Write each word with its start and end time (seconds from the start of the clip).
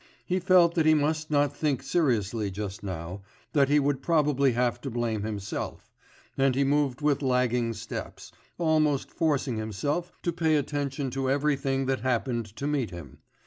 He 0.25 0.39
felt 0.39 0.73
that 0.73 0.87
he 0.87 0.95
must 0.95 1.29
not 1.29 1.55
think 1.55 1.83
seriously 1.83 2.49
just 2.49 2.81
now, 2.81 3.21
that 3.53 3.69
he 3.69 3.79
would 3.79 4.01
probably 4.01 4.53
have 4.53 4.81
to 4.81 4.89
blame 4.89 5.21
himself, 5.21 5.93
and 6.35 6.55
he 6.55 6.63
moved 6.63 7.01
with 7.01 7.21
lagging 7.21 7.73
steps, 7.73 8.31
almost 8.57 9.11
forcing 9.11 9.57
himself 9.57 10.11
to 10.23 10.31
pay 10.33 10.55
attention 10.55 11.11
to 11.11 11.29
everything 11.29 11.85
that 11.85 11.99
happened 11.99 12.47
to 12.55 12.65
meet 12.65 12.89
him.... 12.89 13.19